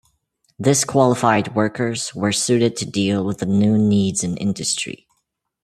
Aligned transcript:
This 0.57 0.83
qualified 0.83 1.53
workers 1.53 2.15
were 2.15 2.31
suited 2.31 2.75
to 2.77 2.89
deal 2.89 3.23
with 3.23 3.37
the 3.37 3.45
new 3.45 3.77
needs 3.77 4.23
in 4.23 4.35
industry. 4.37 5.05